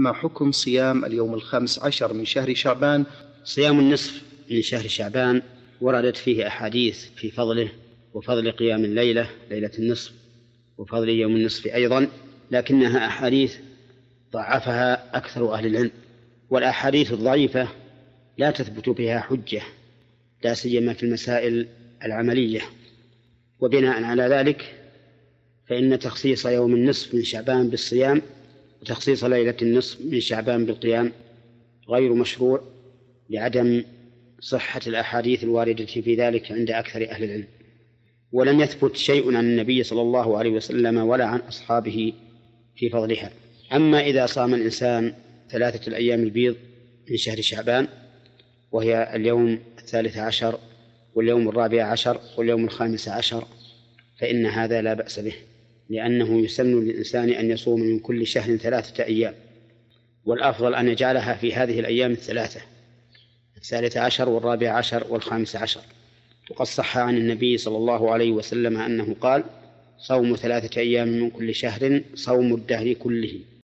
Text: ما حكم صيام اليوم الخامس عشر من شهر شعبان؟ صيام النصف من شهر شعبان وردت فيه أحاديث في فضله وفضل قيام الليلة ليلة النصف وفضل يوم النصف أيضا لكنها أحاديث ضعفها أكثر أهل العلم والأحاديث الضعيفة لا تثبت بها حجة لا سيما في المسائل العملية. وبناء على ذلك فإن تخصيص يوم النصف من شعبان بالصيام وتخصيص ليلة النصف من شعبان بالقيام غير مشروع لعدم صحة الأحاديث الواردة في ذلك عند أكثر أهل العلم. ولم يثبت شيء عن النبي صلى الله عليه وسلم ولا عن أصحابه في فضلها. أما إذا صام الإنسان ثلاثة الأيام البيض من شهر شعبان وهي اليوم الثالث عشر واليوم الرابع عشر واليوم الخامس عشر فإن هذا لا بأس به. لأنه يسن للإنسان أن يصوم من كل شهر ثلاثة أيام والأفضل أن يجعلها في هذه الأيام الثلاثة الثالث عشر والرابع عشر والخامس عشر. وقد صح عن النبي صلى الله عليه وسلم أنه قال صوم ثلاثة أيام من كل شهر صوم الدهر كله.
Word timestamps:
ما 0.00 0.12
حكم 0.12 0.52
صيام 0.52 1.04
اليوم 1.04 1.34
الخامس 1.34 1.78
عشر 1.78 2.12
من 2.12 2.24
شهر 2.24 2.54
شعبان؟ 2.54 3.04
صيام 3.44 3.78
النصف 3.78 4.22
من 4.50 4.62
شهر 4.62 4.88
شعبان 4.88 5.42
وردت 5.80 6.16
فيه 6.16 6.46
أحاديث 6.46 7.04
في 7.16 7.30
فضله 7.30 7.72
وفضل 8.14 8.50
قيام 8.52 8.84
الليلة 8.84 9.30
ليلة 9.50 9.70
النصف 9.78 10.12
وفضل 10.78 11.08
يوم 11.08 11.36
النصف 11.36 11.66
أيضا 11.66 12.08
لكنها 12.50 13.06
أحاديث 13.06 13.56
ضعفها 14.32 15.16
أكثر 15.16 15.54
أهل 15.54 15.66
العلم 15.66 15.90
والأحاديث 16.50 17.12
الضعيفة 17.12 17.68
لا 18.38 18.50
تثبت 18.50 18.88
بها 18.88 19.20
حجة 19.20 19.62
لا 20.44 20.54
سيما 20.54 20.92
في 20.92 21.02
المسائل 21.02 21.68
العملية. 22.04 22.60
وبناء 23.60 24.02
على 24.02 24.22
ذلك 24.22 24.74
فإن 25.66 25.98
تخصيص 25.98 26.46
يوم 26.46 26.74
النصف 26.74 27.14
من 27.14 27.24
شعبان 27.24 27.68
بالصيام 27.68 28.22
وتخصيص 28.82 29.24
ليلة 29.24 29.56
النصف 29.62 30.00
من 30.00 30.20
شعبان 30.20 30.66
بالقيام 30.66 31.12
غير 31.88 32.14
مشروع 32.14 32.62
لعدم 33.30 33.84
صحة 34.40 34.80
الأحاديث 34.86 35.44
الواردة 35.44 35.86
في 35.86 36.14
ذلك 36.14 36.52
عند 36.52 36.70
أكثر 36.70 37.10
أهل 37.10 37.24
العلم. 37.24 37.46
ولم 38.32 38.60
يثبت 38.60 38.96
شيء 38.96 39.36
عن 39.36 39.44
النبي 39.44 39.82
صلى 39.82 40.02
الله 40.02 40.38
عليه 40.38 40.50
وسلم 40.50 40.98
ولا 40.98 41.24
عن 41.24 41.38
أصحابه 41.40 42.12
في 42.76 42.90
فضلها. 42.90 43.30
أما 43.72 44.00
إذا 44.00 44.26
صام 44.26 44.54
الإنسان 44.54 45.14
ثلاثة 45.50 45.88
الأيام 45.88 46.22
البيض 46.22 46.56
من 47.10 47.16
شهر 47.16 47.40
شعبان 47.40 47.88
وهي 48.72 49.16
اليوم 49.16 49.58
الثالث 49.78 50.16
عشر 50.16 50.58
واليوم 51.14 51.48
الرابع 51.48 51.84
عشر 51.84 52.20
واليوم 52.36 52.64
الخامس 52.64 53.08
عشر 53.08 53.44
فإن 54.18 54.46
هذا 54.46 54.82
لا 54.82 54.94
بأس 54.94 55.20
به. 55.20 55.34
لأنه 55.90 56.40
يسن 56.40 56.84
للإنسان 56.84 57.30
أن 57.30 57.50
يصوم 57.50 57.80
من 57.80 57.98
كل 57.98 58.26
شهر 58.26 58.56
ثلاثة 58.56 59.04
أيام 59.04 59.34
والأفضل 60.24 60.74
أن 60.74 60.88
يجعلها 60.88 61.34
في 61.34 61.54
هذه 61.54 61.80
الأيام 61.80 62.12
الثلاثة 62.12 62.60
الثالث 63.56 63.96
عشر 63.96 64.28
والرابع 64.28 64.70
عشر 64.72 65.06
والخامس 65.10 65.56
عشر. 65.56 65.80
وقد 66.50 66.66
صح 66.66 66.98
عن 66.98 67.16
النبي 67.16 67.58
صلى 67.58 67.76
الله 67.76 68.10
عليه 68.10 68.32
وسلم 68.32 68.76
أنه 68.76 69.16
قال 69.20 69.44
صوم 69.98 70.36
ثلاثة 70.36 70.80
أيام 70.80 71.08
من 71.08 71.30
كل 71.30 71.54
شهر 71.54 72.02
صوم 72.14 72.54
الدهر 72.54 72.92
كله. 72.92 73.40